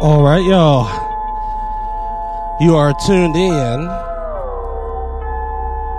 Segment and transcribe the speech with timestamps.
[0.00, 0.86] All right, y'all.
[2.60, 3.78] You are tuned in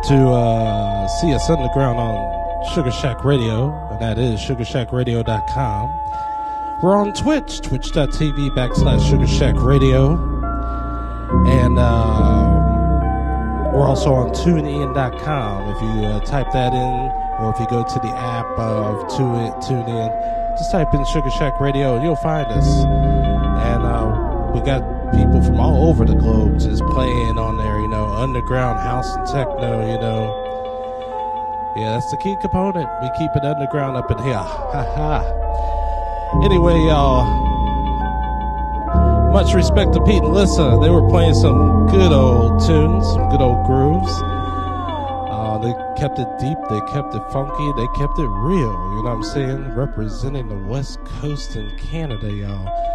[0.07, 5.89] to uh, CS Underground on Sugar Shack Radio, and that is sugarshackradio.com.
[6.81, 10.13] We're on Twitch, twitch.tv backslash Sugar Shack Radio.
[11.47, 15.75] And uh, we're also on tunein.com.
[15.75, 17.11] If you uh, type that in,
[17.43, 21.95] or if you go to the app of TuneIn, just type in Sugar Shack Radio
[21.95, 23.08] and you'll find us.
[24.53, 24.81] We got
[25.13, 29.27] people from all over the globe just playing on there, you know, underground house and
[29.27, 30.45] techno, you know.
[31.77, 32.89] Yeah, that's the key component.
[33.01, 34.33] We keep it underground up in here.
[34.73, 36.43] Ha ha.
[36.43, 37.25] Anyway, y'all.
[39.31, 40.79] Much respect to Pete and Lissa.
[40.81, 44.11] They were playing some good old tunes, some good old grooves.
[45.29, 48.73] Uh, they kept it deep, they kept it funky, they kept it real.
[48.95, 49.75] You know what I'm saying?
[49.75, 52.88] Representing the West Coast in Canada, y'all.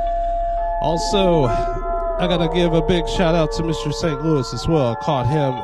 [0.84, 3.90] Also, I gotta give a big shout out to Mr.
[3.90, 4.22] St.
[4.22, 4.88] Louis as well.
[4.88, 5.54] I caught him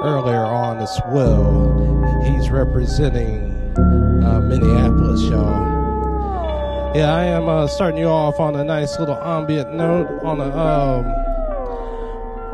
[0.00, 2.22] earlier on as well.
[2.22, 6.94] He's representing uh, Minneapolis, y'all.
[6.94, 10.56] Yeah, I am uh, starting you off on a nice little ambient note on a
[10.56, 11.04] um,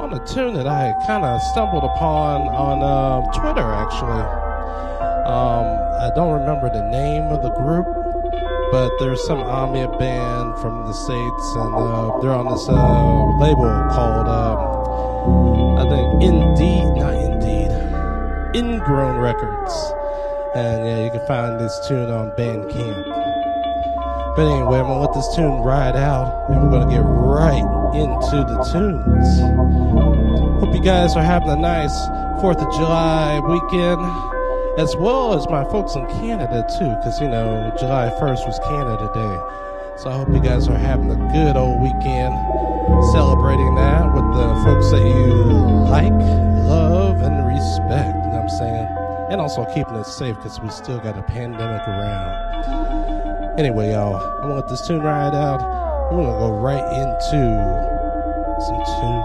[0.01, 3.61] on a tune that I kind of stumbled upon on uh, Twitter.
[3.61, 4.25] Actually,
[5.29, 5.67] um,
[6.01, 7.85] I don't remember the name of the group,
[8.71, 13.71] but there's some ambient band from the states, and uh, they're on this uh, label
[13.91, 17.71] called um, I think Indeed, not Indeed,
[18.55, 19.75] Ingrown Records,
[20.55, 23.05] and yeah, you can find this tune on Bandcamp.
[24.37, 28.45] But anyway, I'm gonna let this tune ride out, and we're gonna get right into
[28.47, 30.61] the tunes.
[30.61, 31.97] Hope you guys are having a nice
[32.41, 34.01] Fourth of July weekend,
[34.81, 39.13] as well as my folks in Canada too, because you know July 1st was Canada
[39.13, 39.37] Day.
[40.01, 42.33] So I hope you guys are having a good old weekend,
[43.13, 45.37] celebrating that with the folks that you
[45.85, 46.17] like,
[46.65, 48.17] love, and respect.
[48.25, 48.89] You know what I'm saying?
[49.29, 53.61] And also keeping it safe because we still got a pandemic around.
[53.61, 55.61] Anyway, y'all, I'm gonna let this tune ride out.
[56.11, 57.37] We're gonna go right into
[58.65, 59.20] some tunes.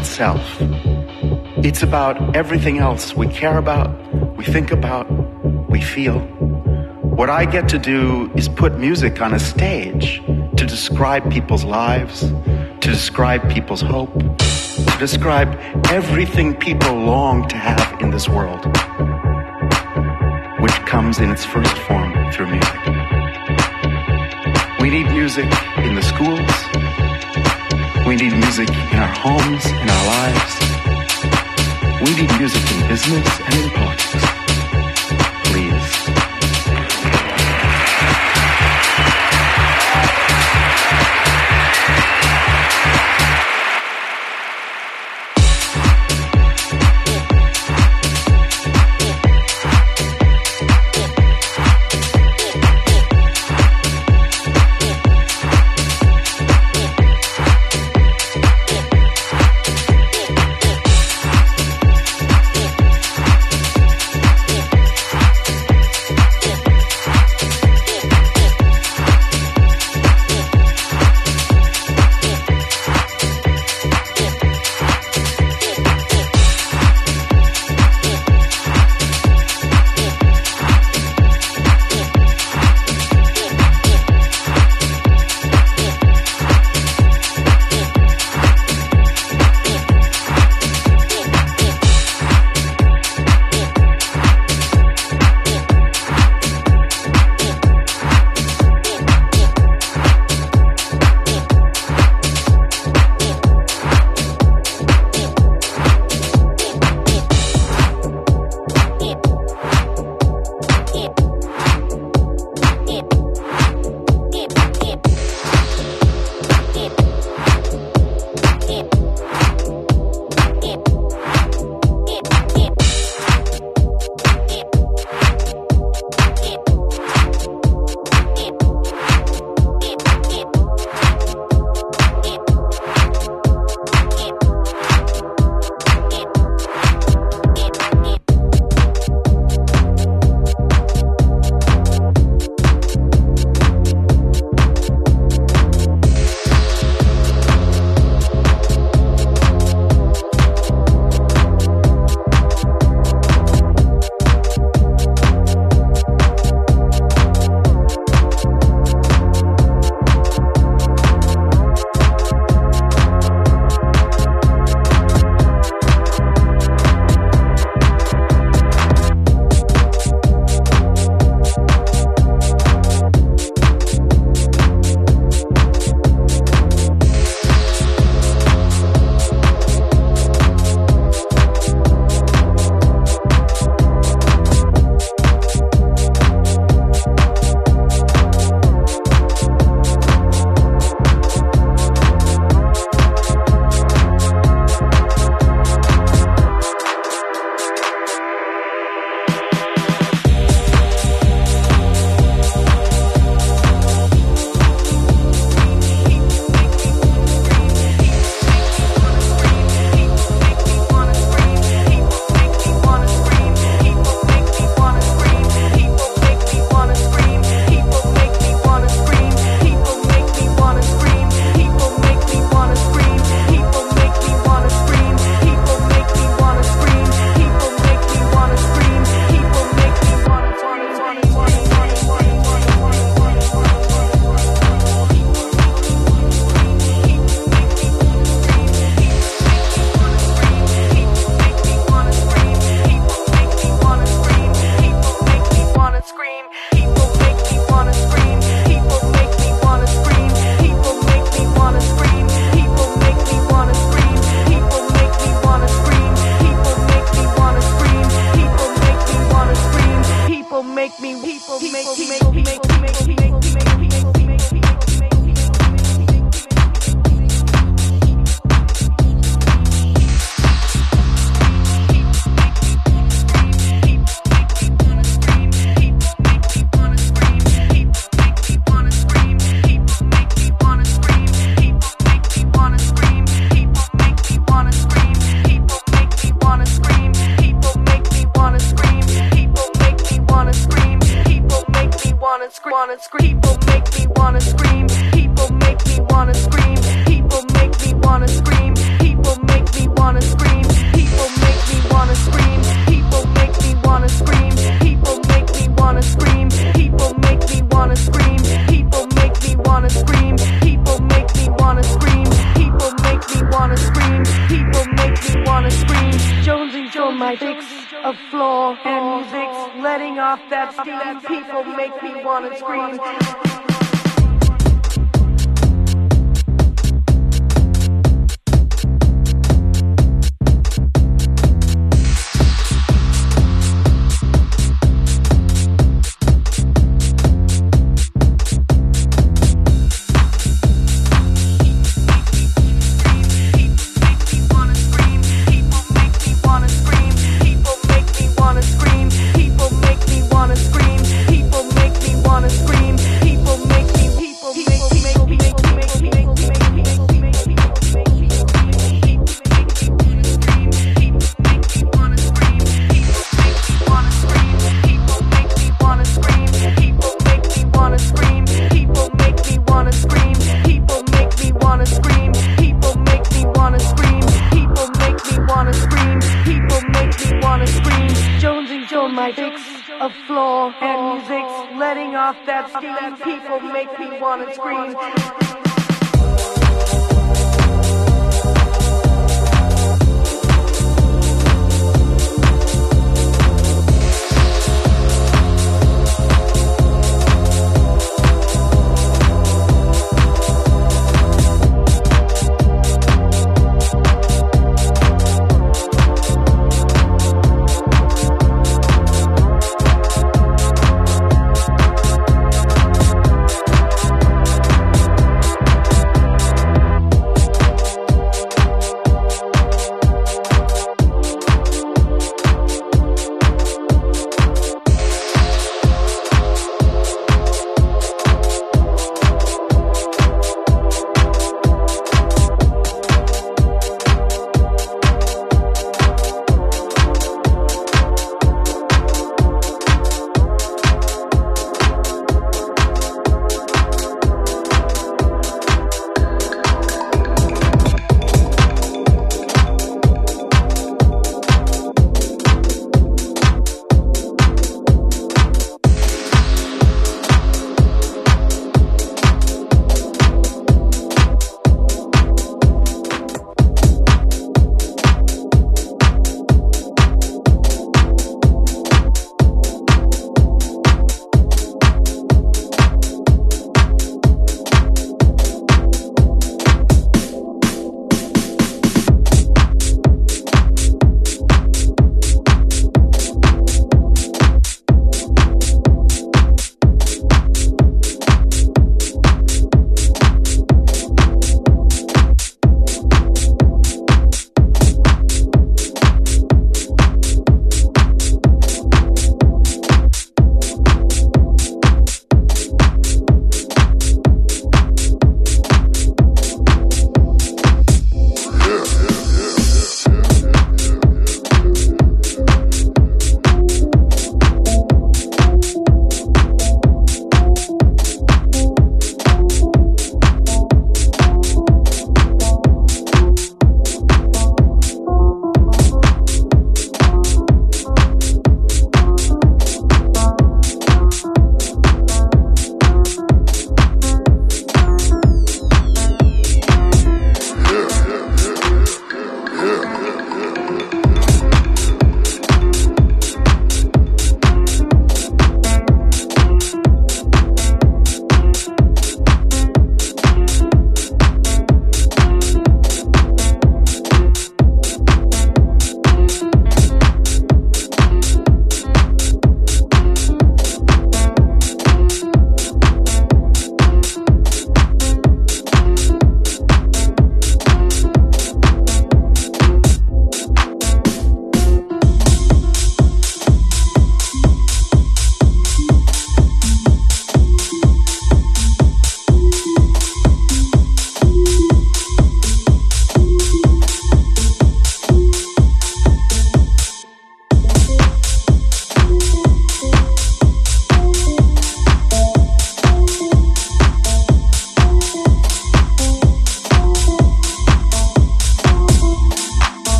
[0.00, 0.42] Itself.
[1.62, 3.90] It's about everything else we care about,
[4.34, 5.06] we think about,
[5.68, 6.20] we feel.
[7.18, 10.22] What I get to do is put music on a stage
[10.56, 12.20] to describe people's lives,
[12.82, 15.50] to describe people's hope, to describe
[15.90, 18.64] everything people long to have in this world,
[20.64, 22.80] which comes in its first form through music.
[24.80, 26.69] We need music in the schools.
[28.10, 30.54] We need music in our homes, in our lives.
[32.02, 34.39] We need music in business and in politics.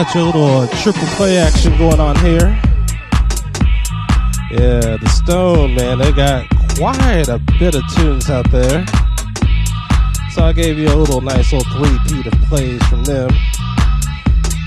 [0.00, 2.58] Got your little uh, triple play action going on here.
[4.50, 8.86] Yeah, the Stone, man, they got quite a bit of tunes out there.
[10.32, 13.28] So I gave you a little nice little three-peat of plays from them.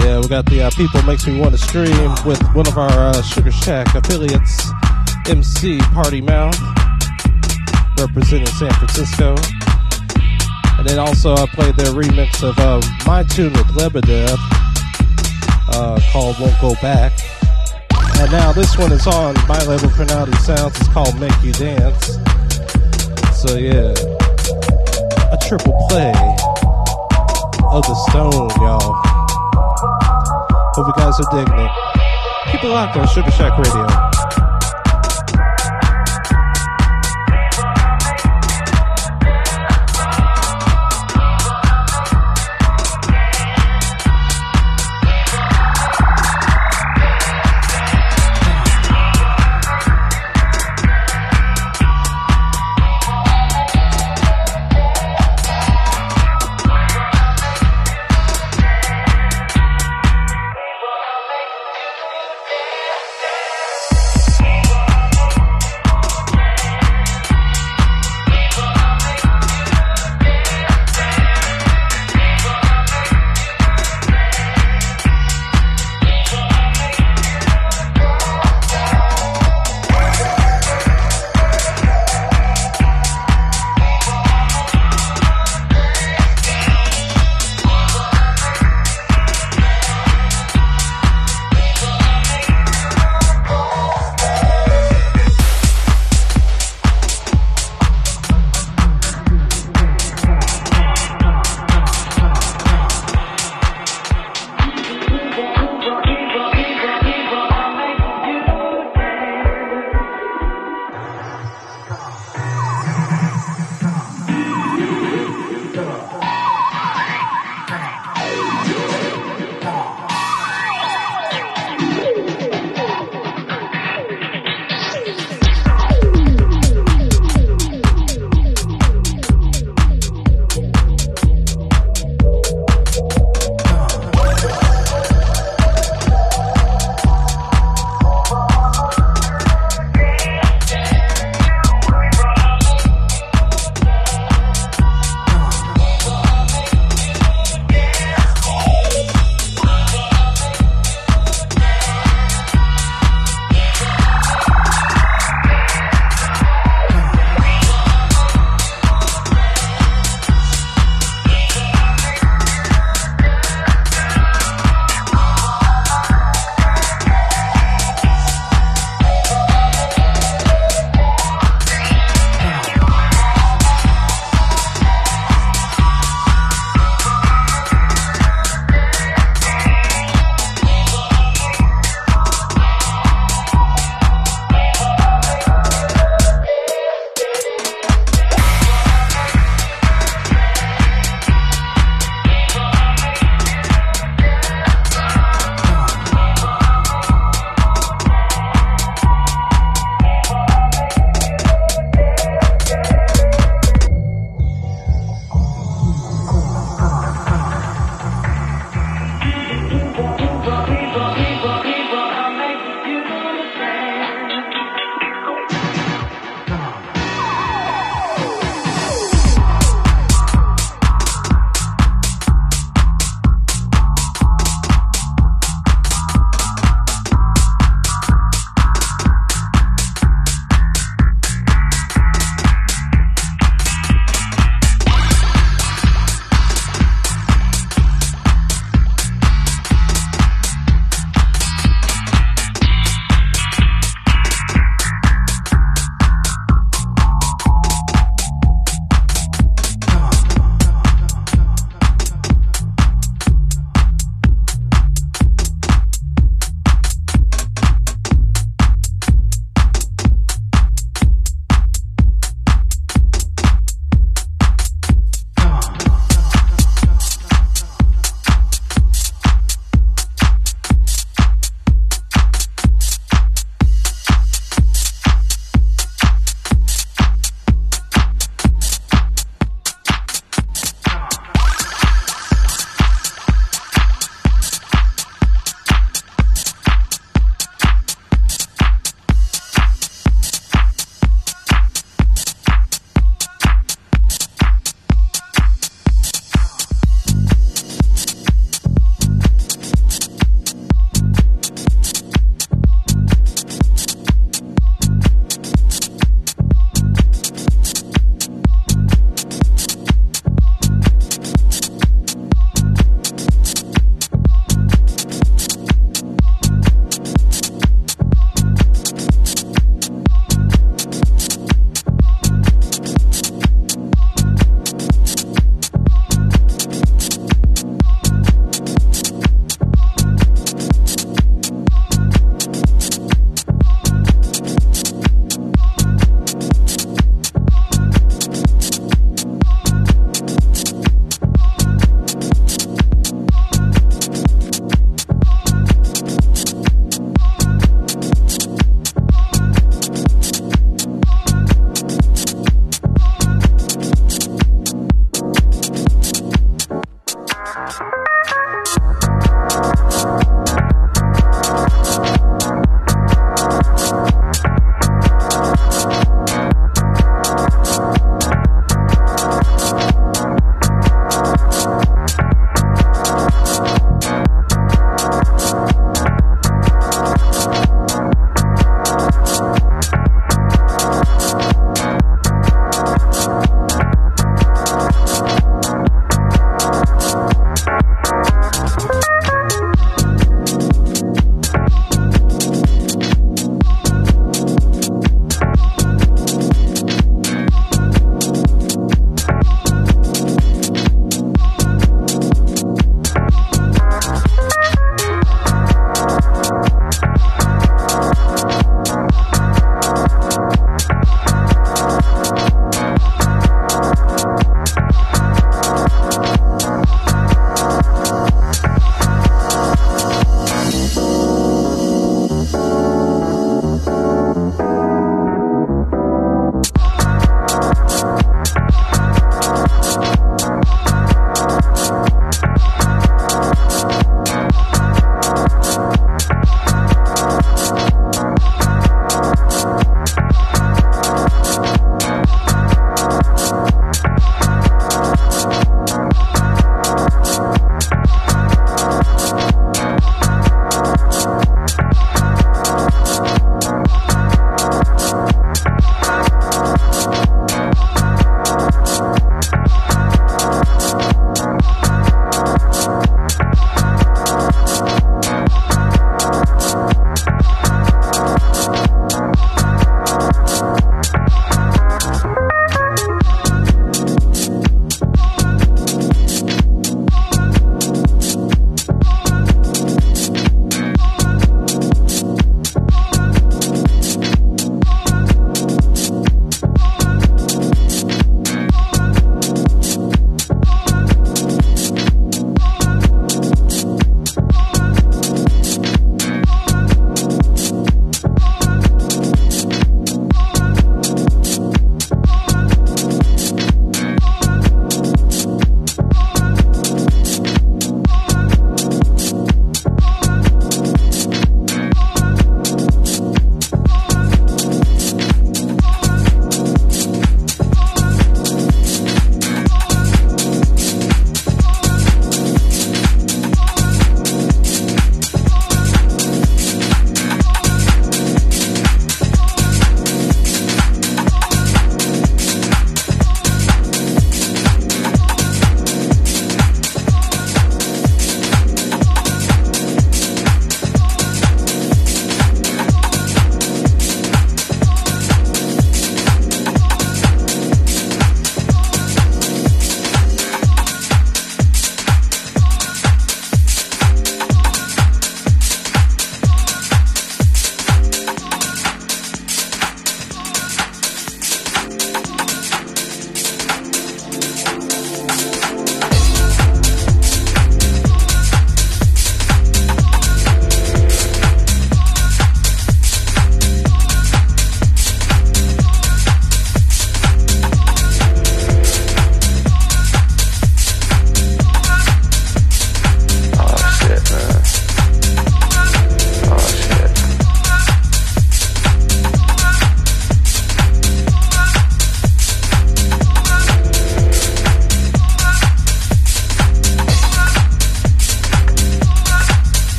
[0.00, 2.90] Yeah, we got the uh, People Makes Me Want to Stream with one of our
[2.90, 4.68] uh, Sugar Shack affiliates,
[5.26, 6.60] MC Party Mouth,
[7.98, 9.36] representing San Francisco.
[10.76, 14.53] And then also I played their remix of uh, my tune with Lebedev
[15.74, 17.12] uh, called Won't Go Back.
[18.20, 20.78] And now this one is on my label Cronality Sounds.
[20.78, 22.18] It's called Make You Dance.
[23.34, 23.92] So yeah,
[25.32, 26.14] a triple play
[27.72, 28.94] of the Stone, y'all.
[30.74, 31.70] Hope you guys are digging it.
[32.52, 34.13] Keep it locked on Sugar Shack Radio.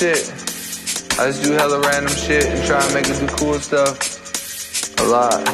[0.00, 0.32] shit.
[1.20, 4.98] I just do hella random shit and try and make it do cool stuff.
[4.98, 5.49] A lot.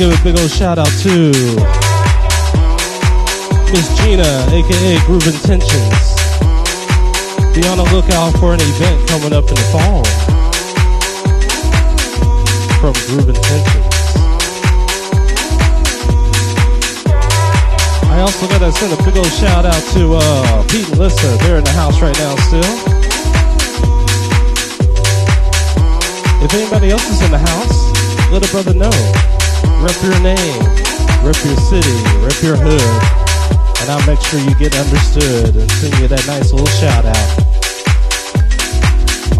[0.00, 1.28] Give a big old shout out to
[3.68, 6.16] Miss Gina, aka Groove Intentions.
[7.52, 10.02] Be on the lookout for an event coming up in the fall
[12.80, 13.92] from Groove Intentions.
[18.08, 21.36] I also gotta send a big old shout out to uh, Pete and Lissa.
[21.44, 22.72] They're in the house right now still.
[26.42, 29.29] If anybody else is in the house, let a brother know.
[29.80, 30.62] Rep your name,
[31.24, 32.92] rep your city, rep your hood,
[33.80, 37.50] and I'll make sure you get understood and send you that nice little shout out.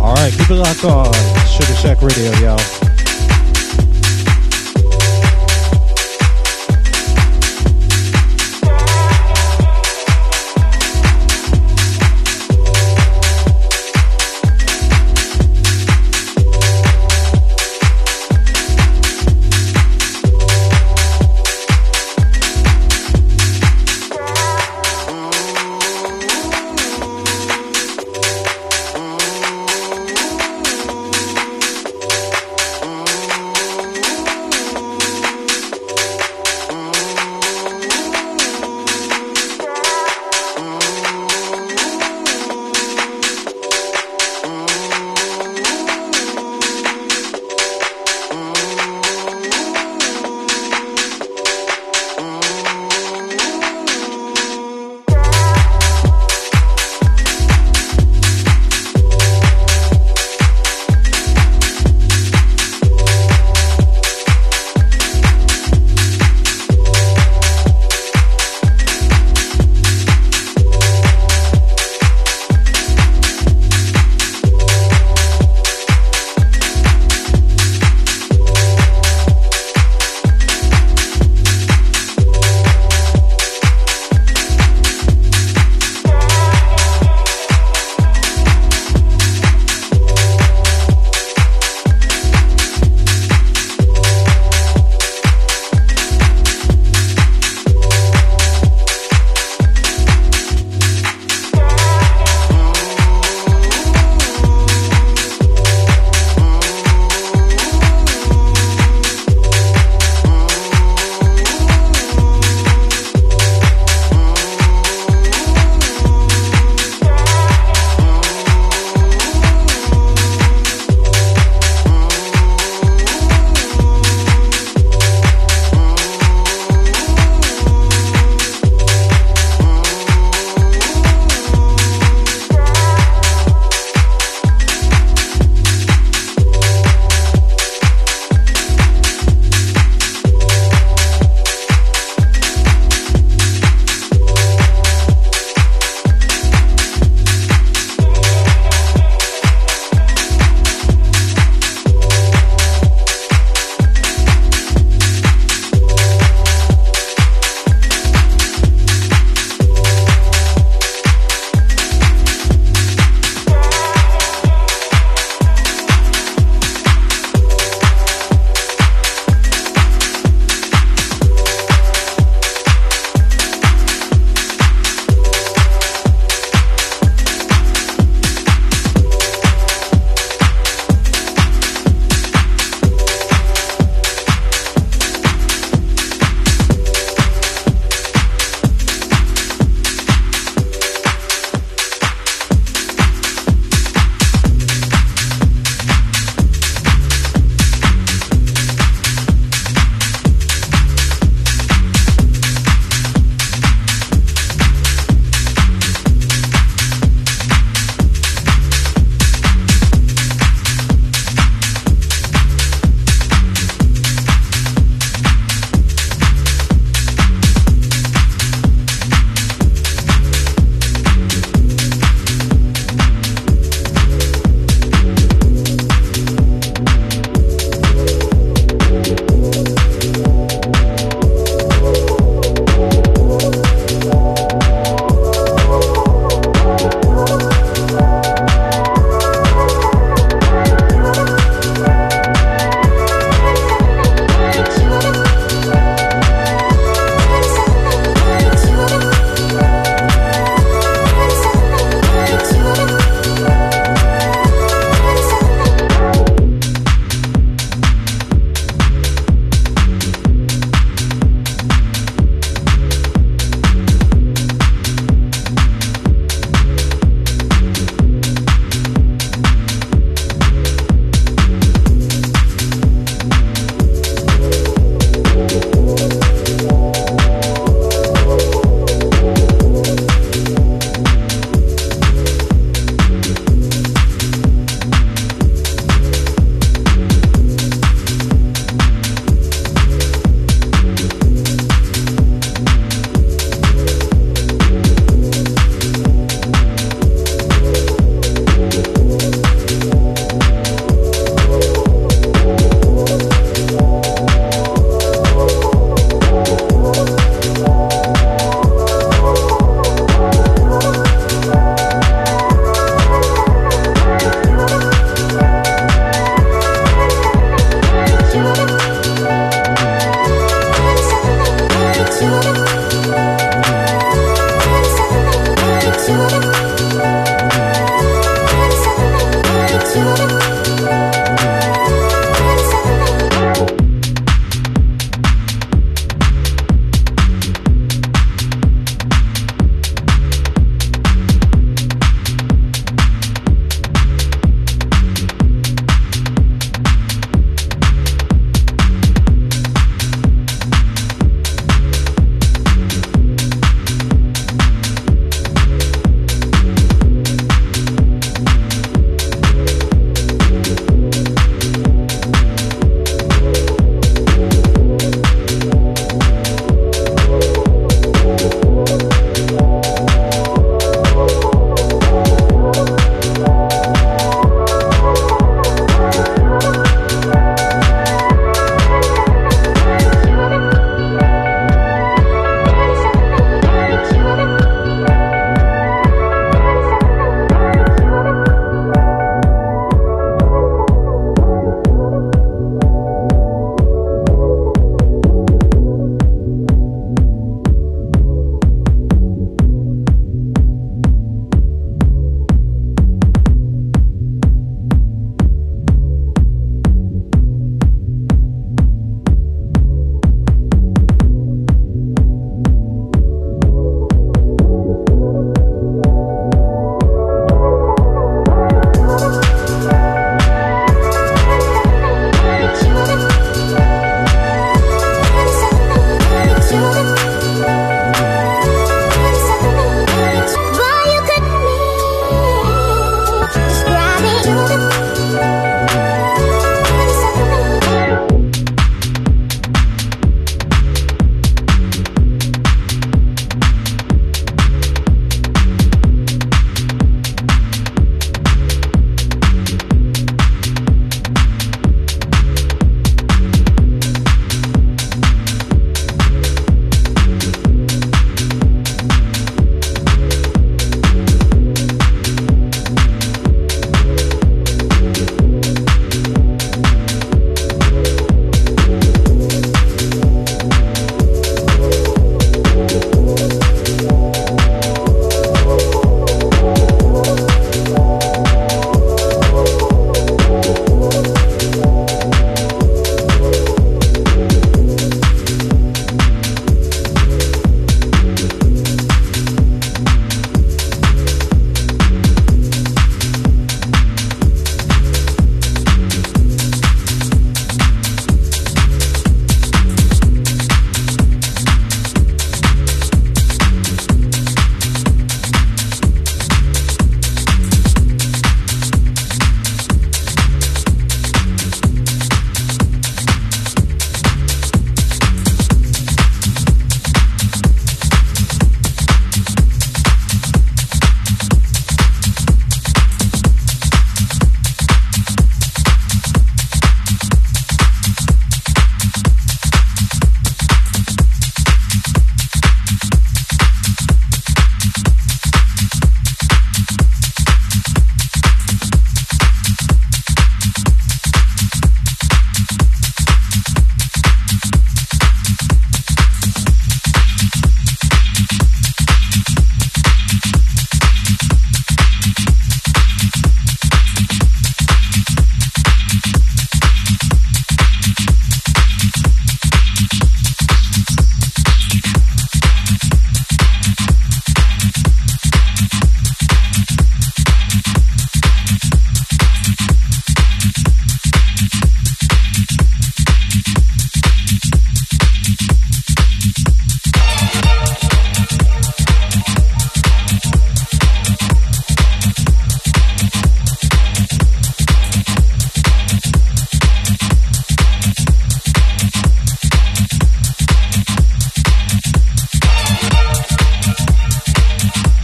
[0.01, 1.13] All right, keep it locked on
[1.47, 2.80] Sugar Shack Radio, y'all.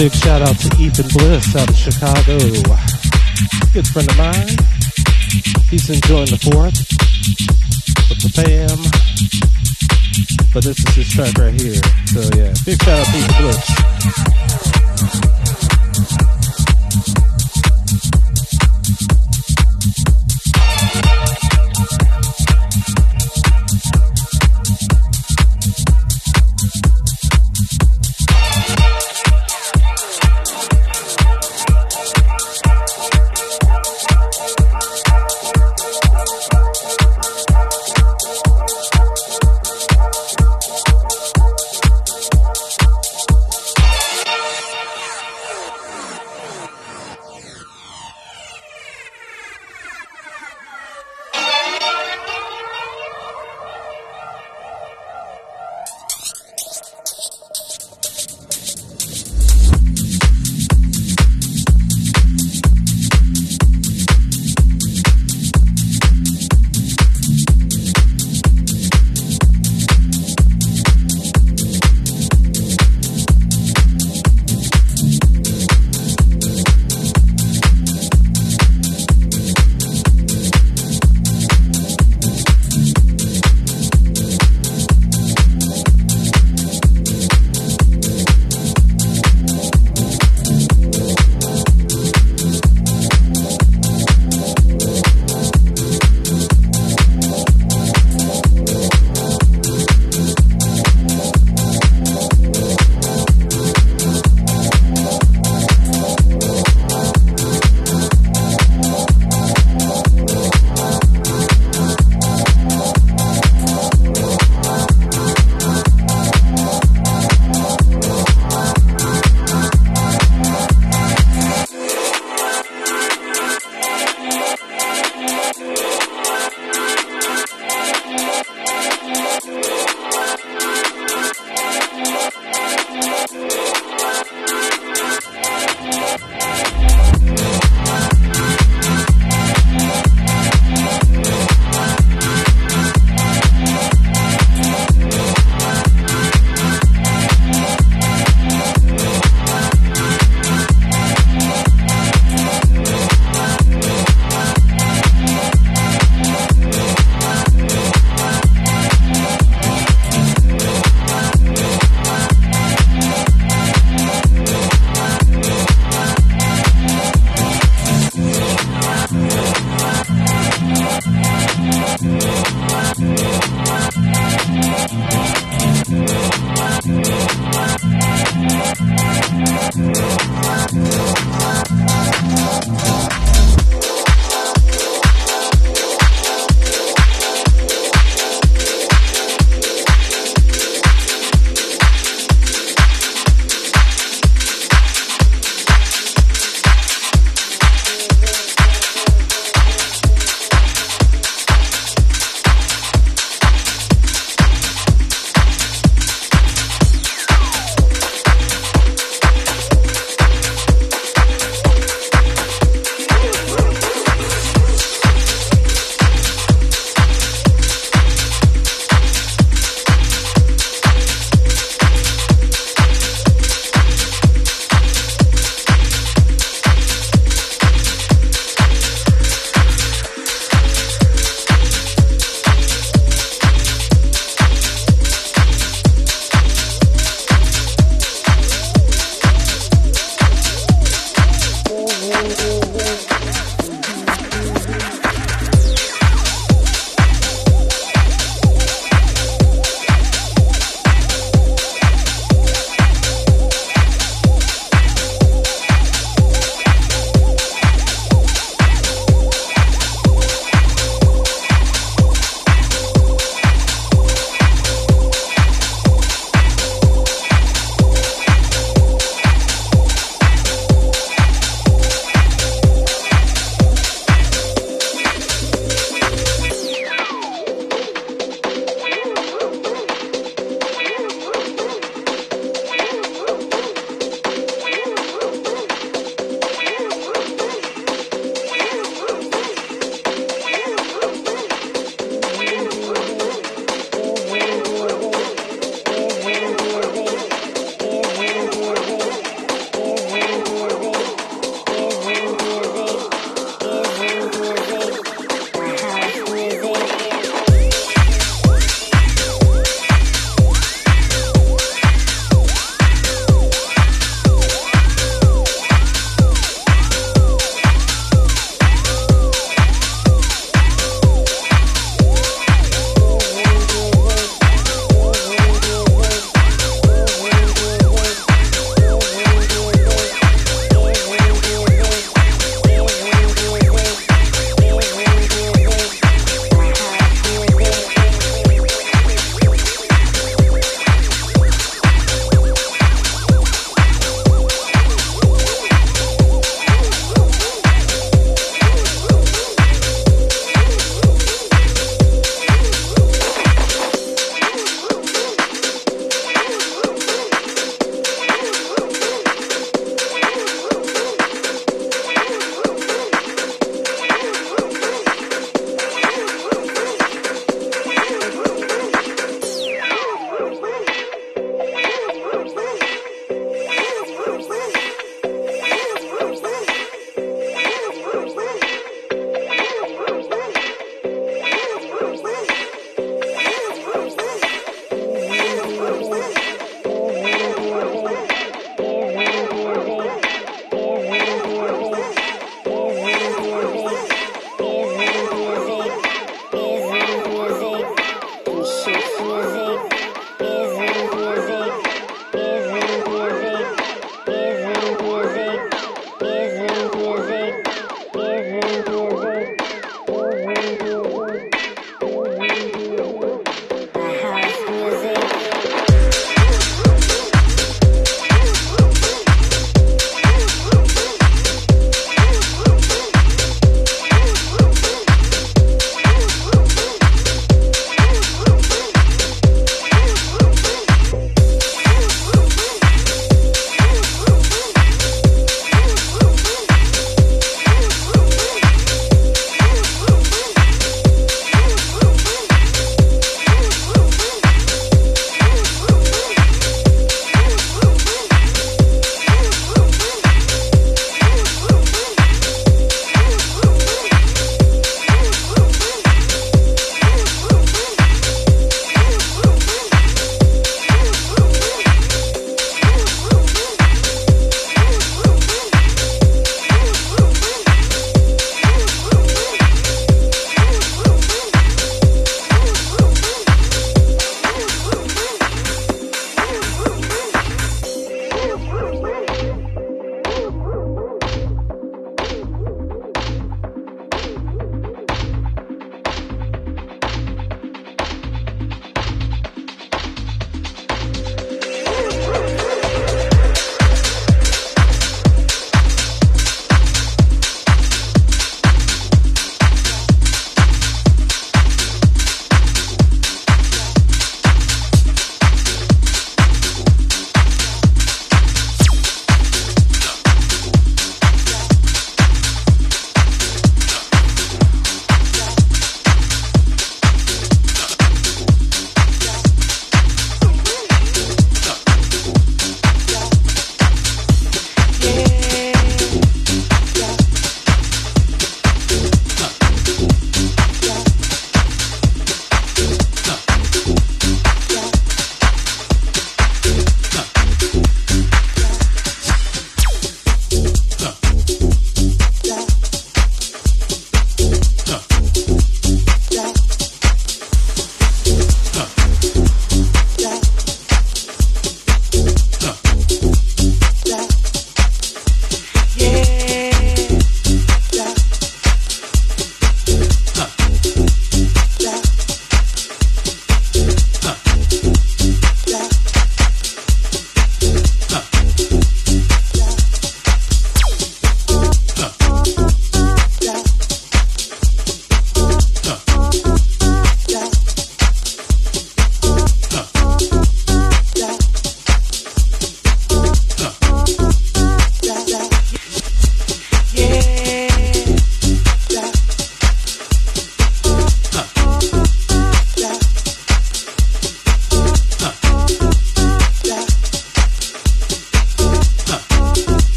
[0.00, 2.38] Big shout out to Ethan Bliss out of Chicago.
[3.74, 4.56] Good friend of mine.
[5.68, 6.88] He's enjoying the fourth
[8.08, 8.78] with the fam.
[10.54, 11.82] But this is his track right here.
[12.06, 13.79] So yeah, big shout out to Ethan Bliss.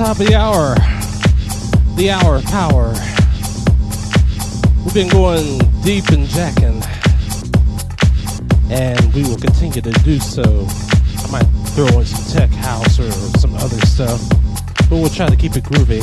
[0.00, 0.74] Top of the hour.
[1.96, 2.94] The hour of power.
[4.82, 6.82] We've been going deep and jacking.
[8.70, 10.42] And we will continue to do so.
[10.42, 14.26] I might throw in some tech house or some other stuff.
[14.88, 16.00] But we'll try to keep it groovy.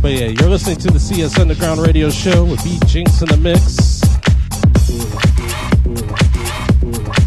[0.00, 3.36] But yeah, you're listening to the CS Underground Radio Show with B Jinx in the
[3.36, 4.00] mix.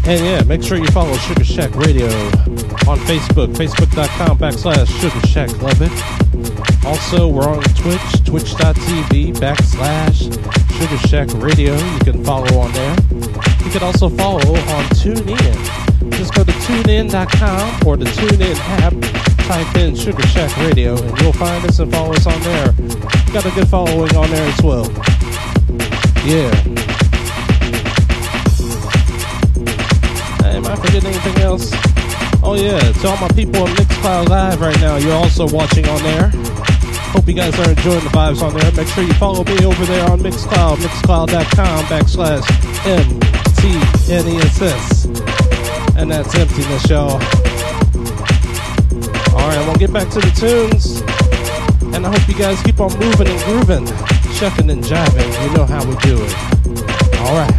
[0.06, 2.08] And yeah, make sure you follow Sugar Shack Radio
[2.86, 6.84] on Facebook, facebook.com backslash Sugar Shack It.
[6.84, 10.24] Also, we're on Twitch, twitch.tv backslash
[10.78, 11.74] Sugar Shack Radio.
[11.74, 12.96] You can follow on there.
[13.64, 16.10] You can also follow on TuneIn.
[16.12, 18.92] Just go to tunein.com or the TuneIn app,
[19.46, 22.72] type in Sugar Shack Radio, and you'll find us and follow us on there.
[23.32, 24.90] Got a good following on there as well.
[26.26, 26.50] Yeah.
[30.44, 31.83] Am I forgetting anything else?
[32.54, 36.00] Oh yeah, to all my people on Mixcloud Live right now, you're also watching on
[36.04, 36.30] there.
[37.10, 38.70] Hope you guys are enjoying the vibes on there.
[38.70, 42.46] Make sure you follow me over there on Mixcloud, mixcloud.com backslash
[42.86, 44.36] M-T-N-E-S-S.
[45.96, 47.20] And that's emptiness, y'all.
[49.34, 51.02] Alright, we'll get back to the tunes.
[51.92, 53.86] And I hope you guys keep on moving and grooving,
[54.34, 55.42] shucking and jiving.
[55.42, 56.32] You know how we do it.
[57.18, 57.52] Alright.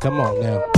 [0.00, 0.75] Come on now.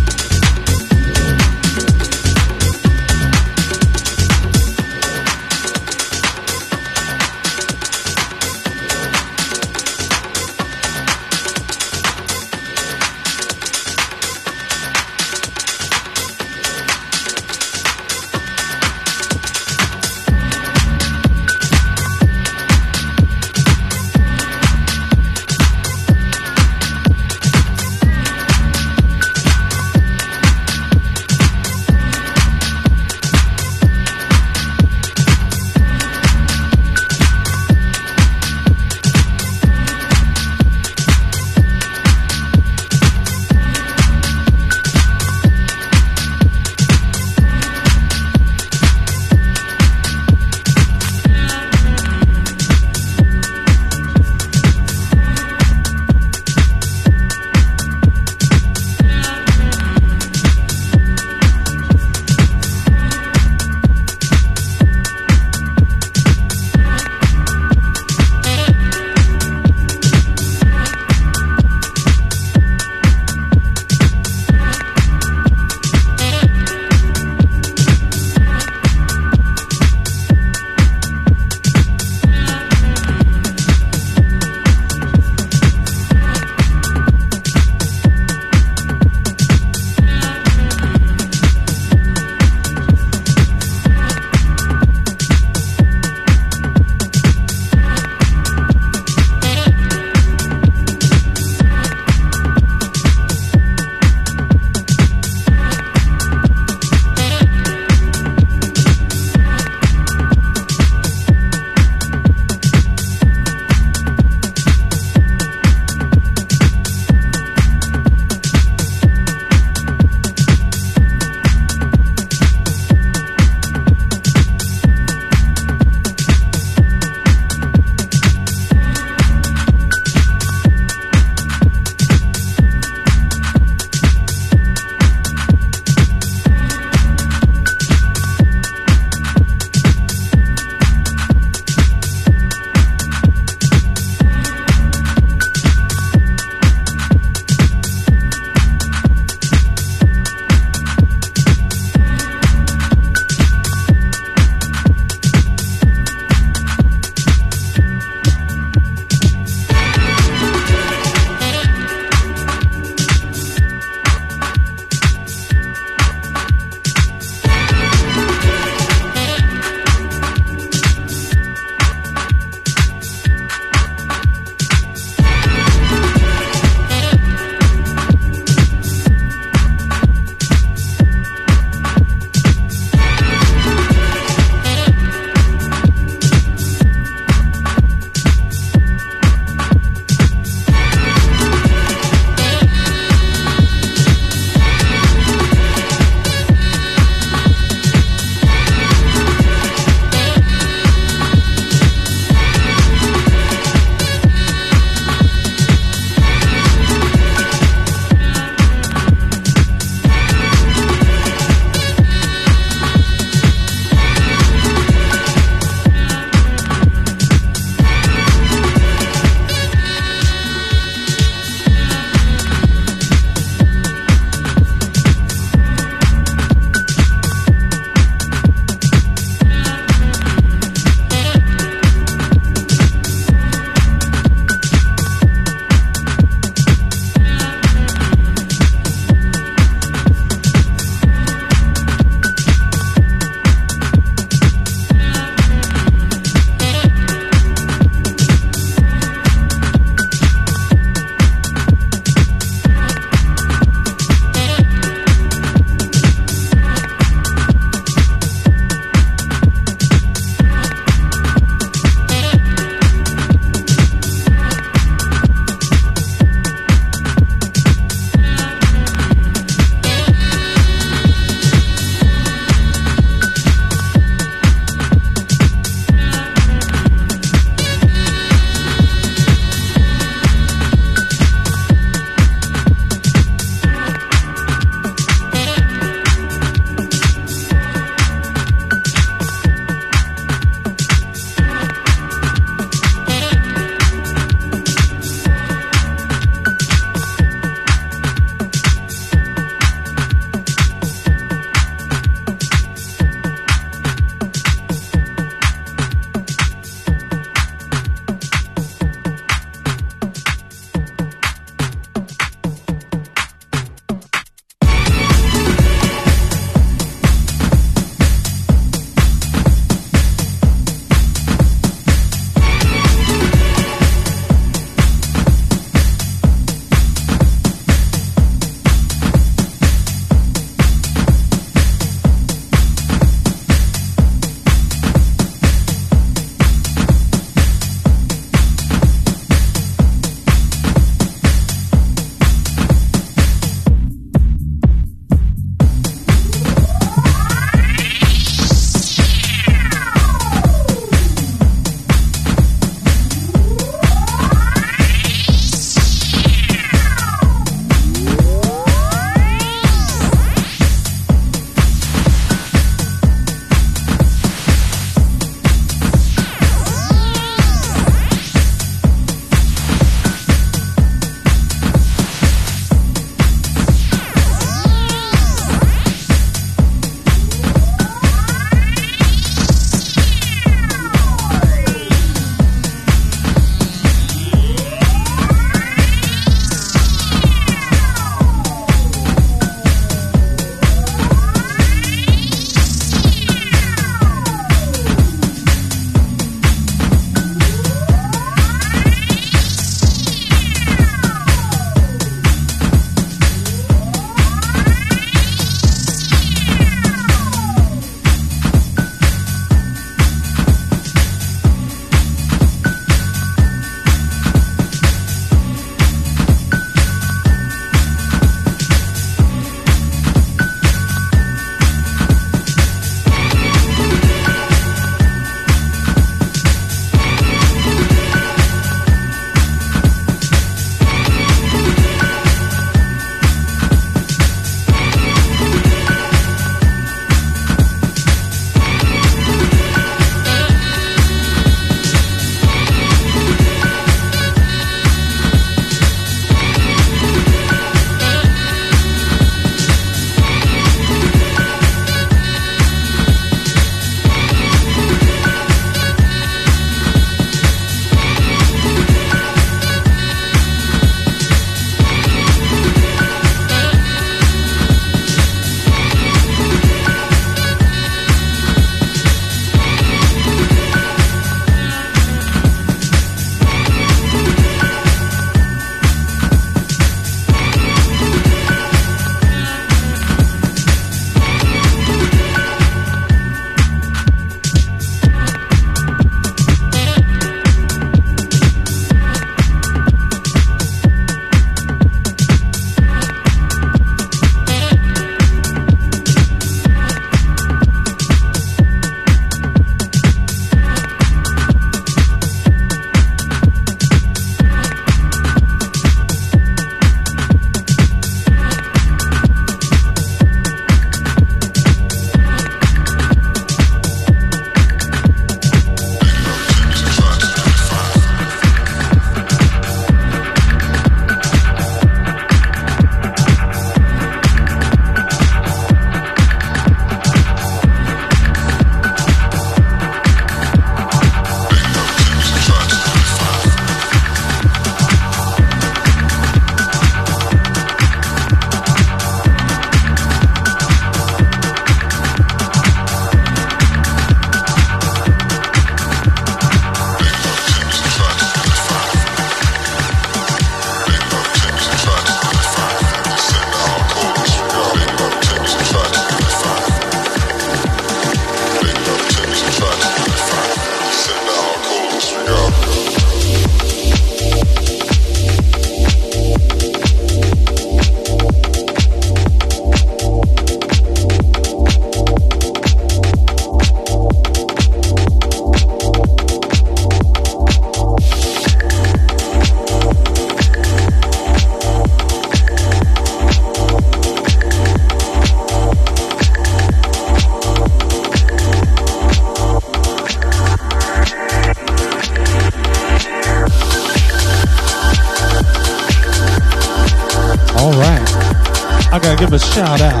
[599.34, 600.00] A shout out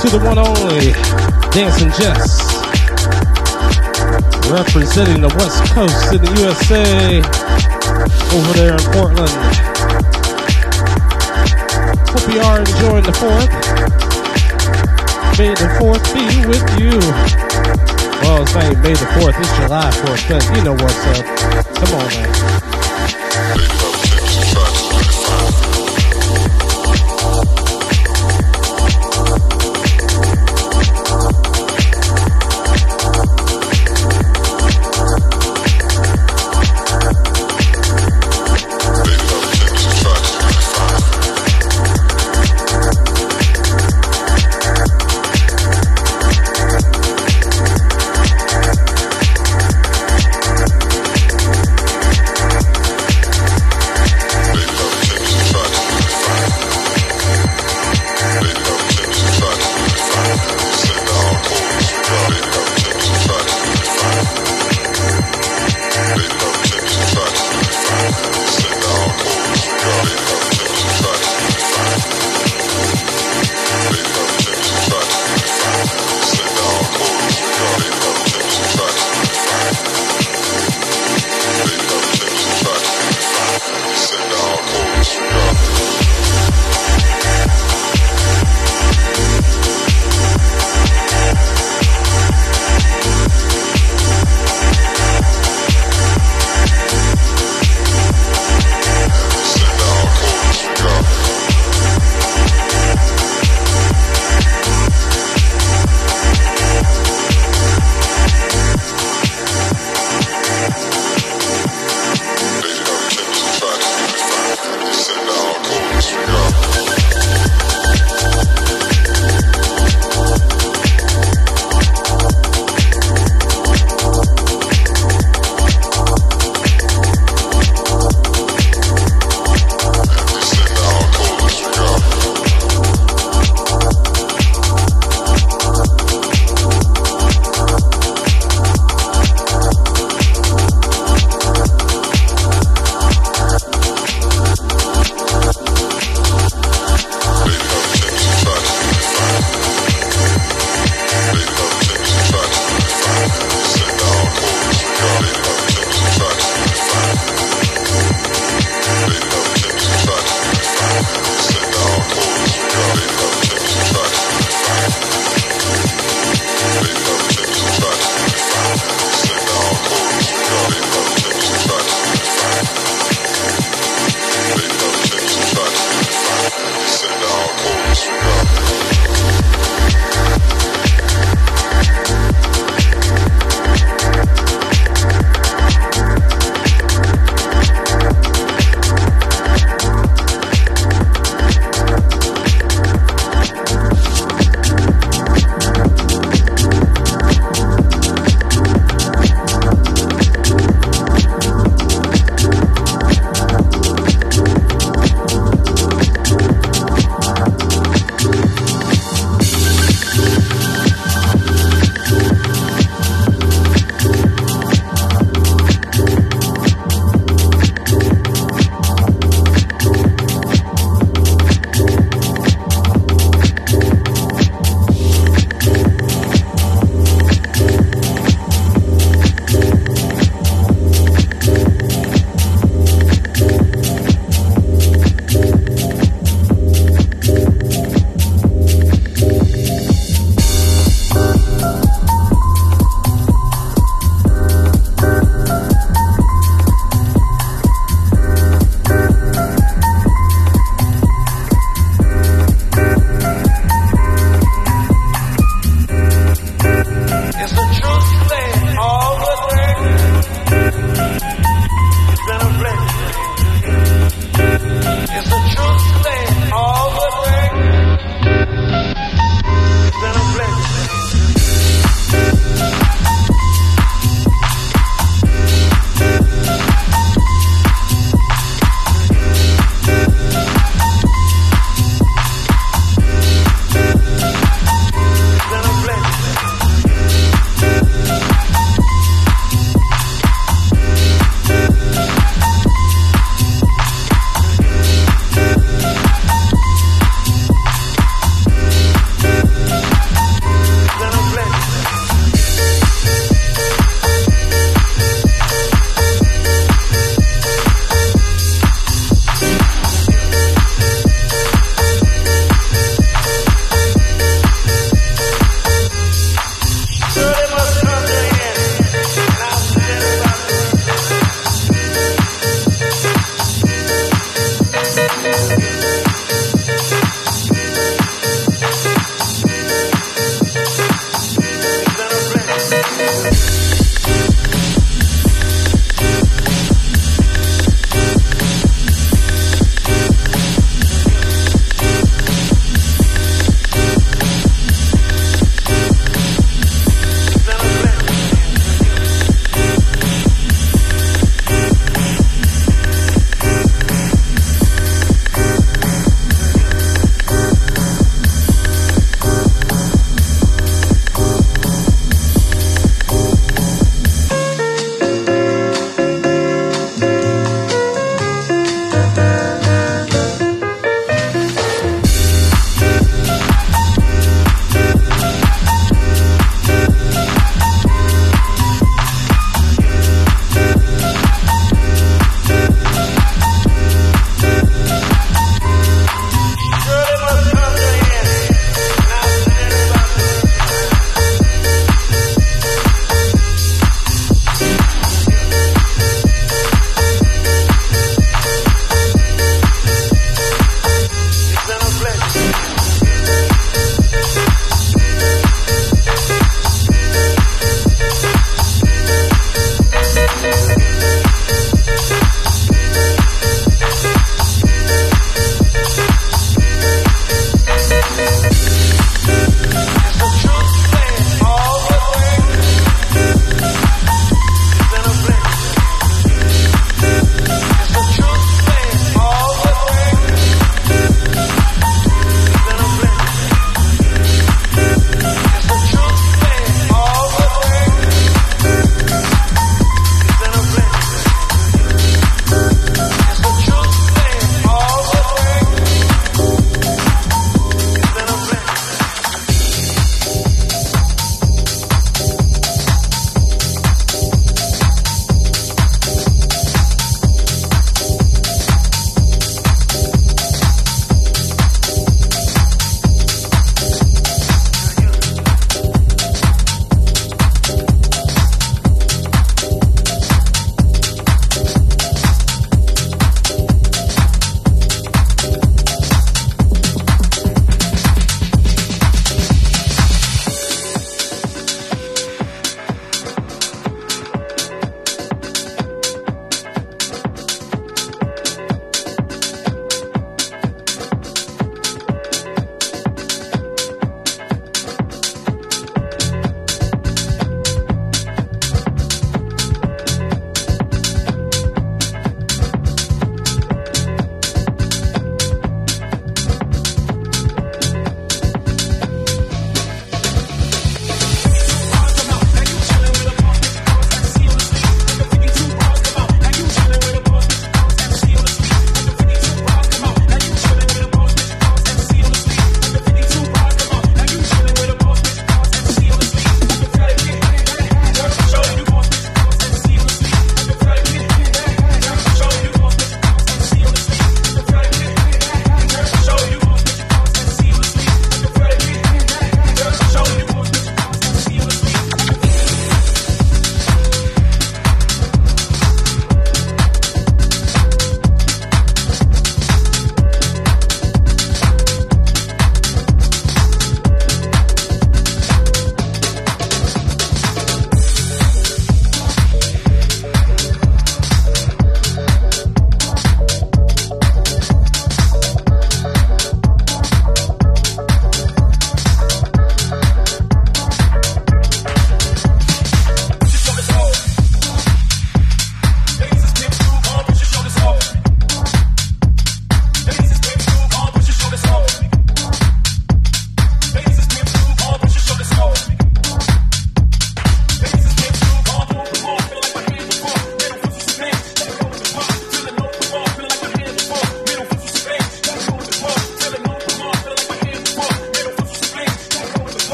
[0.00, 0.92] to the one only
[1.48, 2.44] Dancing Jess.
[4.52, 7.24] Representing the West Coast in the USA
[8.36, 9.32] over there in Portland.
[12.12, 13.48] Hope you are enjoying the fourth.
[15.38, 17.00] May the fourth be with you.
[18.20, 21.24] Well, it's not May the 4th, it's July 4th, but you know what's up.
[21.76, 22.23] Come on, man.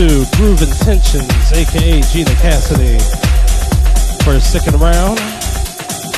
[0.00, 2.96] To Groove Intentions, aka Gina Cassidy,
[4.24, 5.20] for a second round,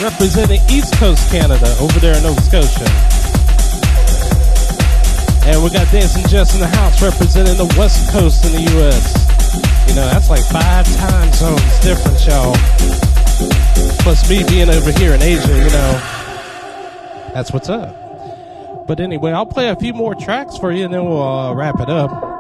[0.00, 2.86] Representing East Coast Canada over there in Nova Scotia.
[5.50, 9.18] And we got Dancing Jess in the house representing the West Coast in the US.
[9.88, 12.54] You know, that's like five time zones difference, y'all.
[13.98, 16.00] Plus me being over here in Asia, you know.
[17.34, 18.86] That's what's up.
[18.86, 21.80] But anyway, I'll play a few more tracks for you and then we'll uh, wrap
[21.80, 22.31] it up.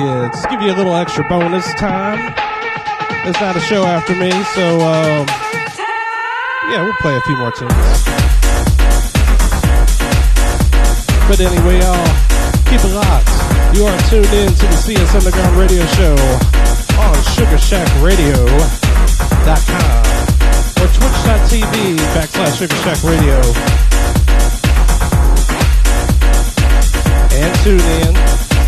[0.00, 2.32] Yeah, just give you a little extra bonus time.
[3.28, 5.28] It's not a show after me, so um,
[6.72, 7.68] yeah, we'll play a few more tunes.
[11.28, 12.08] But anyway, y'all,
[12.64, 13.28] keep it locked.
[13.76, 16.16] You are tuned in to the CS Underground Radio Show
[16.96, 20.00] on SugarShackRadio.com
[20.80, 23.36] or Twitch.tv backslash SugarShackRadio.
[27.36, 28.16] And tune in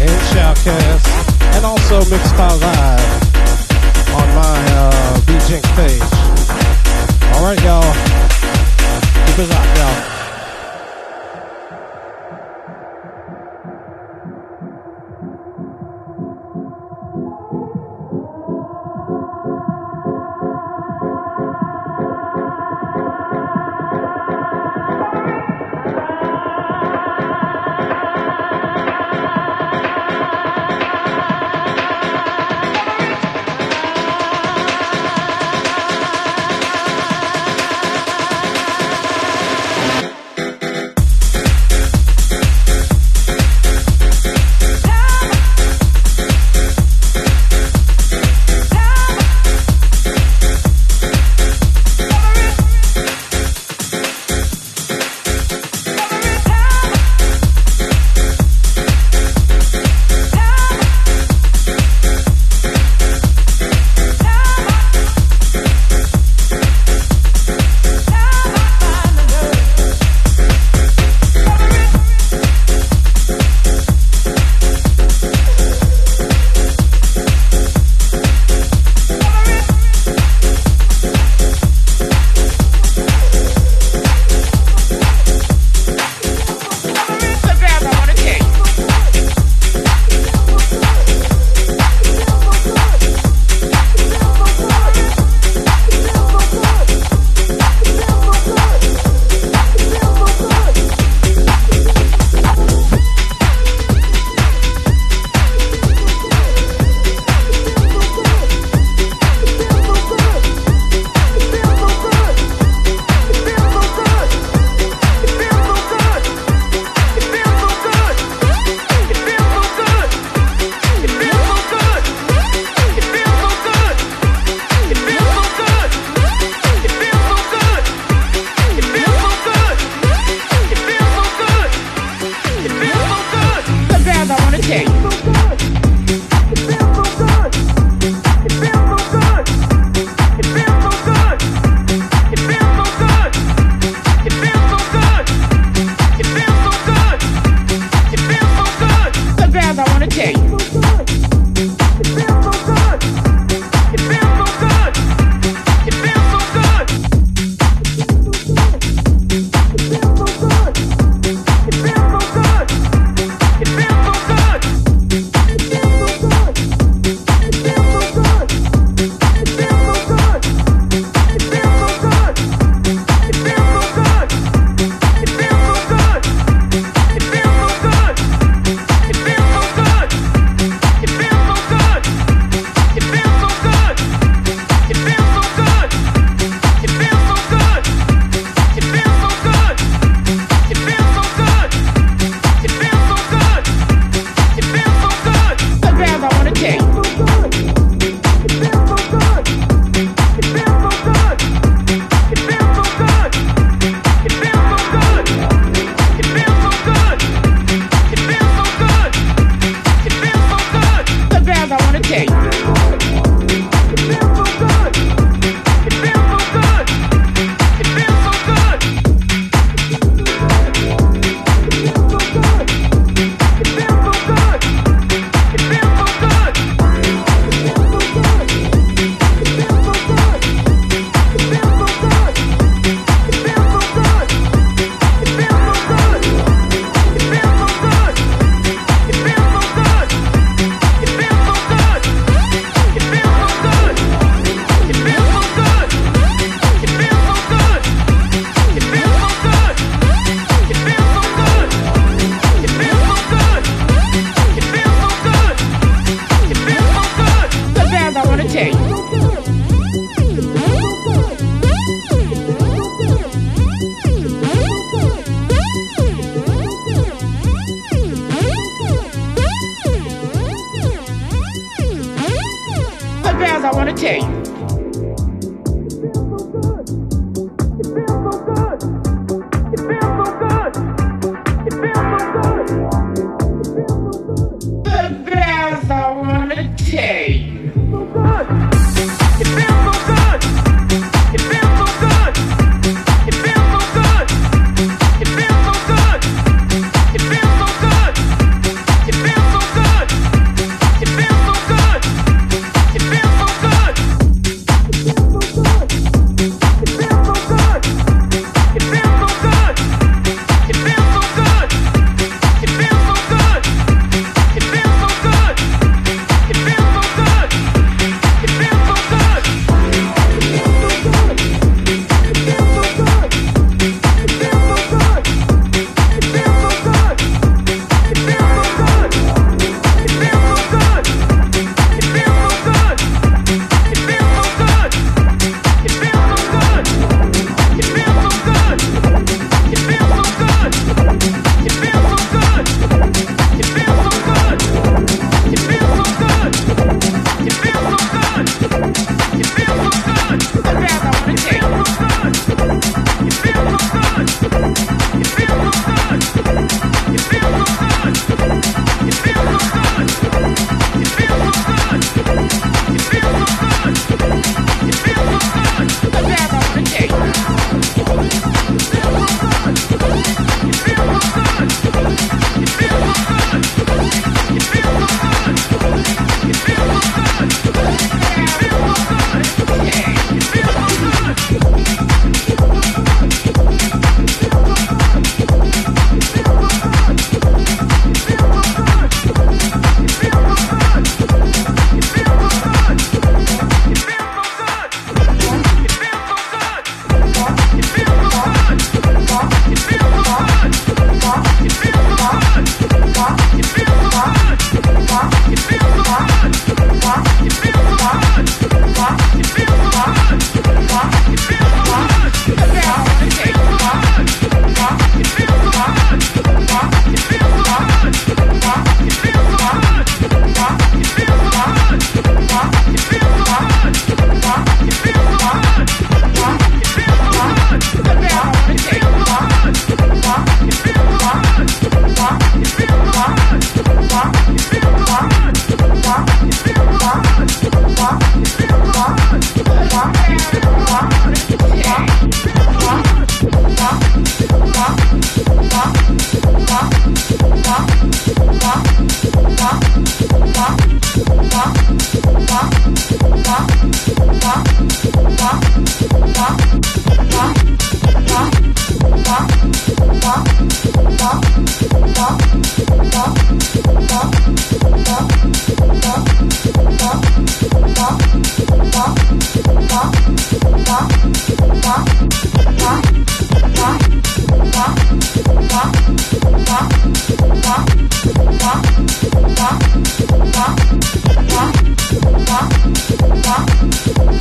[0.02, 1.21] and Shoutcast
[1.62, 6.02] and also Mixcloud Live on my uh, B.Jinx page.
[7.34, 7.94] All right, y'all.
[9.26, 10.11] Keep it locked, y'all.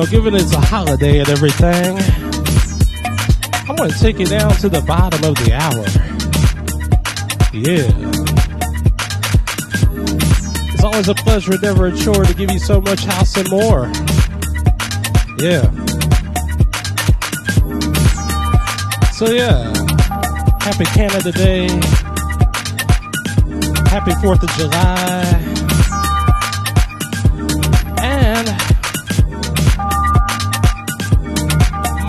[0.00, 1.96] Know, given it's a holiday and everything,
[3.68, 5.84] I want to take you down to the bottom of the hour.
[7.52, 7.86] Yeah.
[10.72, 13.86] It's always a pleasure, never a chore to give you so much house and more.
[15.38, 15.70] Yeah.
[19.12, 19.62] So, yeah.
[20.60, 21.68] Happy Canada Day.
[23.90, 25.33] Happy 4th of July.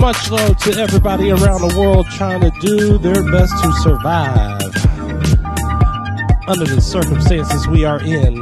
[0.06, 4.62] Much love to everybody around the world trying to do their best to survive
[6.48, 8.38] under the circumstances we are in.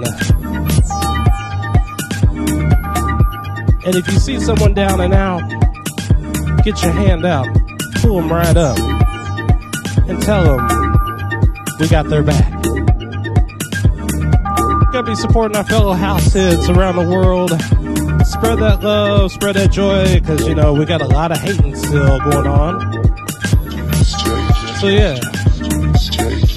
[3.85, 5.40] And if you see someone down and out,
[6.65, 7.48] get your hand out,
[8.02, 8.77] pull them right up,
[10.10, 10.68] and tell them
[11.80, 12.52] we got their back.
[14.91, 17.52] Gotta be supporting our fellow house heads around the world.
[18.44, 21.78] Spread that love, spread that joy, because you know we got a lot of hating
[21.78, 22.78] still going on.
[24.82, 25.15] So yeah,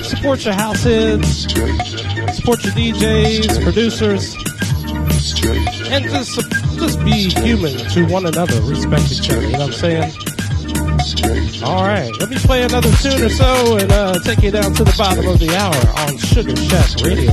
[0.03, 1.43] support your house heads,
[2.35, 4.35] support your DJs, producers,
[5.93, 6.35] and just
[6.75, 9.43] just be human to one another, respect each other.
[9.43, 10.13] You know what I'm saying?
[11.63, 14.83] All right, let me play another tune or so and uh, take you down to
[14.83, 17.31] the bottom of the hour on Sugar Shack Radio,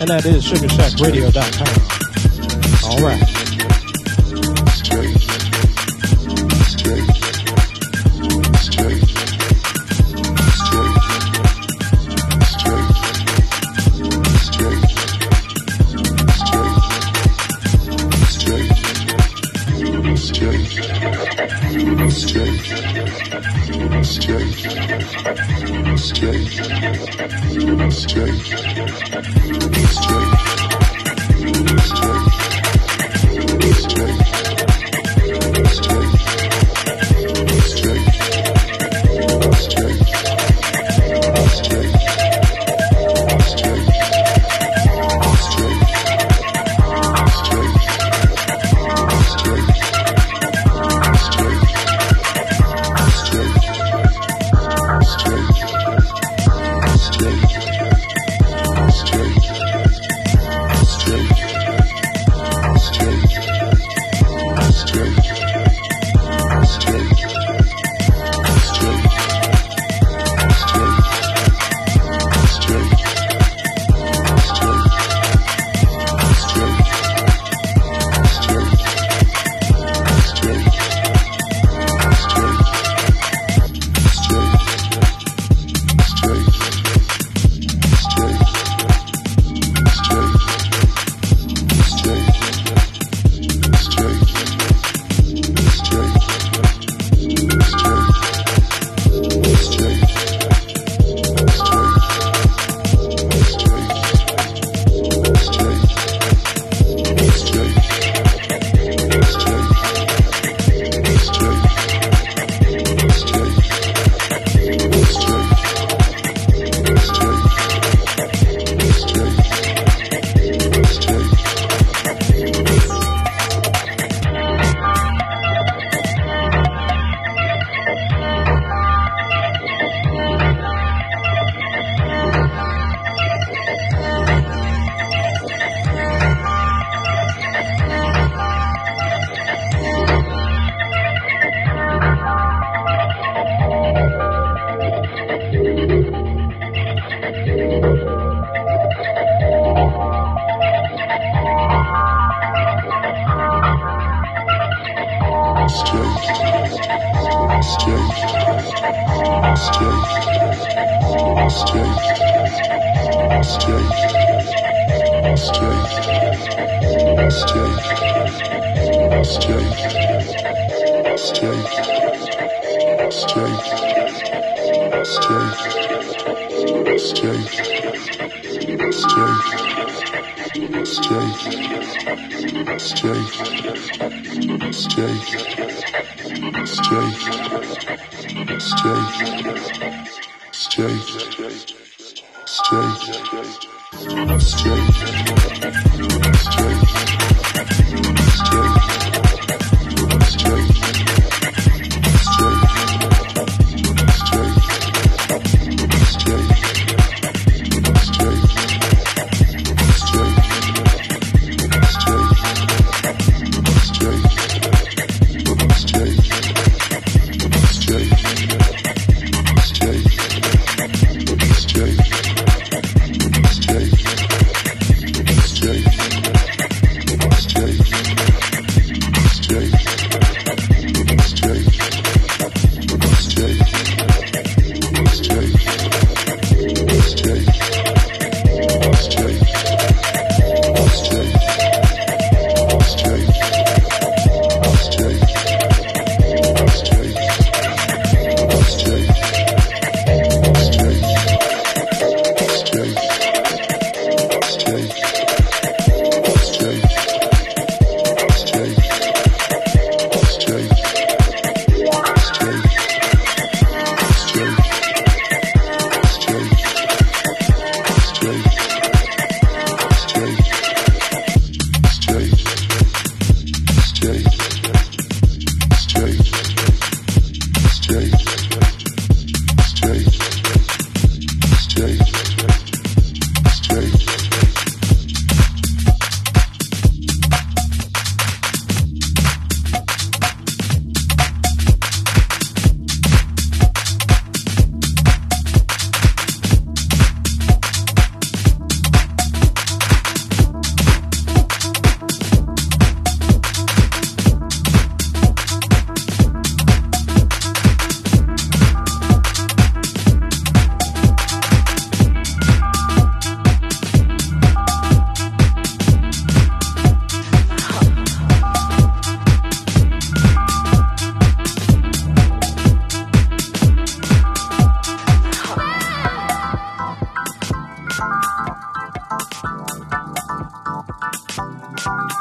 [0.00, 2.90] and that is SugarShackRadio.com.
[2.90, 3.31] All right.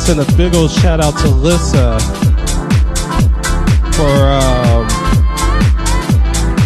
[0.00, 2.00] send a big old shout out to Lissa
[3.92, 4.88] for um,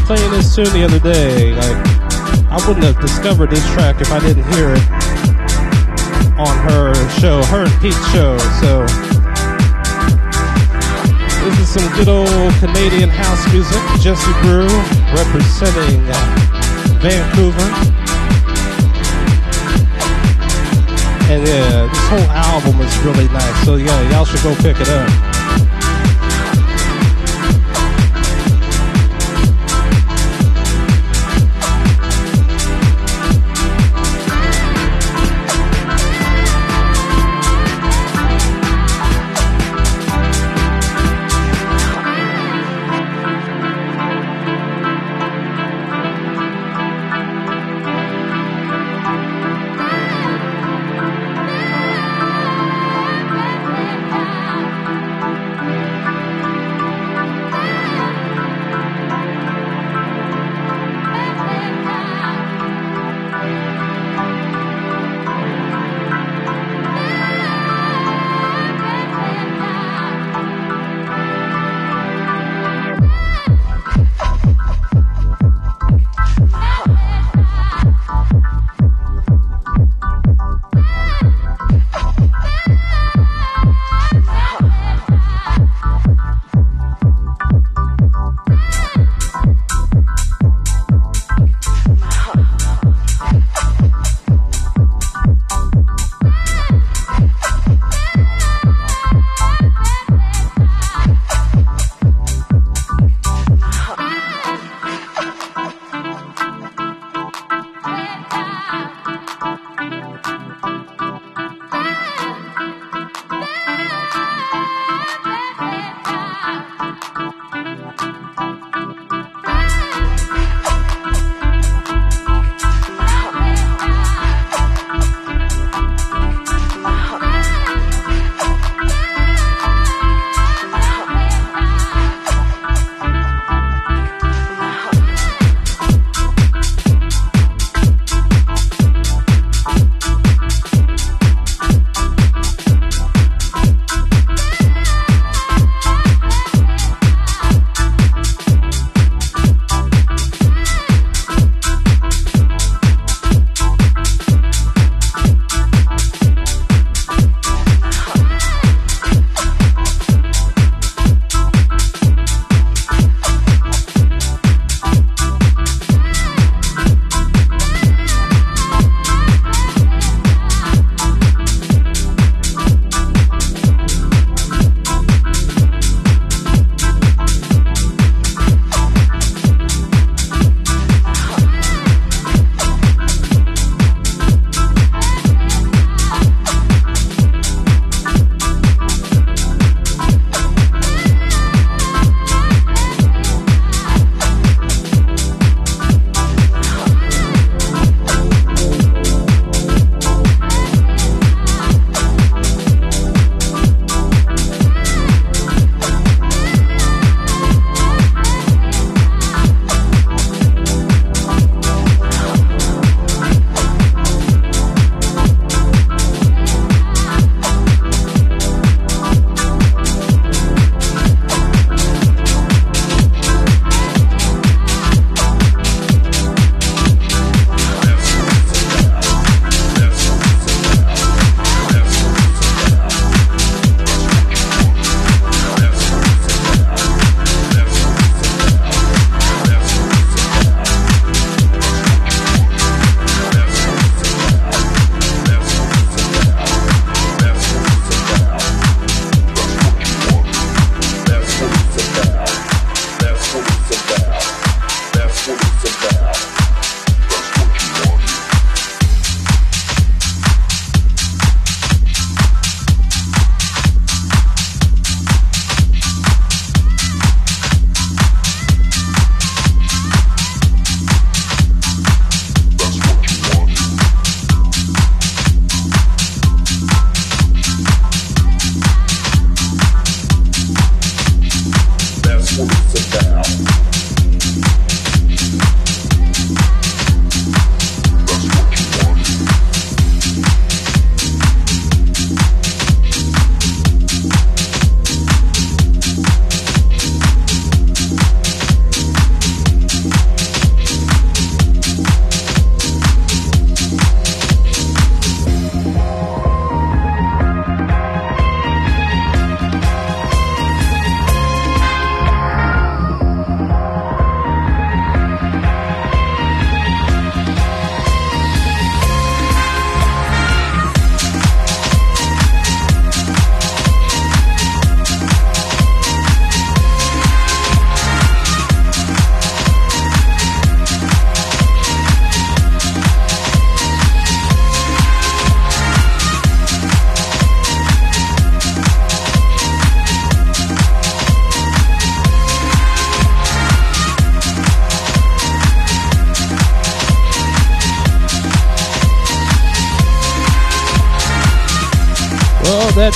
[0.07, 1.53] playing this tune the other day.
[1.53, 1.87] Like,
[2.49, 4.87] I wouldn't have discovered this track if I didn't hear it
[6.39, 8.39] on her show, her and Pete's show.
[8.63, 8.87] So,
[11.43, 13.83] this is some good old Canadian house music.
[14.01, 14.69] Jesse Brew
[15.13, 16.01] representing
[17.03, 18.04] Vancouver.
[21.27, 23.65] And yeah, this whole album is really nice.
[23.65, 25.34] So yeah, y'all should go pick it up.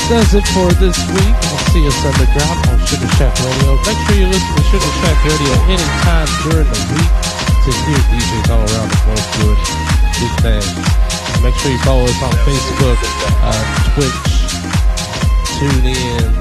[0.08, 1.36] Does it for this week.
[1.52, 3.76] I'll see us underground on Sugar Shack Radio.
[3.84, 7.12] Make sure you listen to Sugar Shack Radio anytime during the week
[7.60, 9.60] to hear DJs all around the globe doing
[10.16, 10.72] big things.
[11.44, 12.96] Make sure you follow us on Facebook,
[13.44, 14.24] uh, Twitch,
[15.60, 16.32] TuneIn,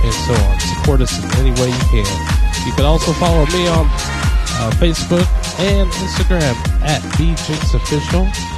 [0.00, 0.60] and so on.
[0.80, 2.08] Support us in any way you can.
[2.64, 3.84] You can also follow me on
[4.56, 5.28] uh, Facebook
[5.60, 8.49] and Instagram at BJinxOfficial.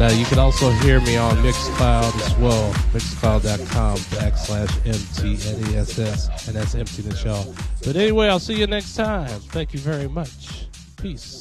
[0.00, 6.56] And uh, you can also hear me on Mixcloud as well, mixcloud.com backslash MTNESS, and
[6.56, 7.52] that's the show.
[7.84, 9.28] But anyway, I'll see you next time.
[9.50, 10.68] Thank you very much.
[10.98, 11.37] Peace.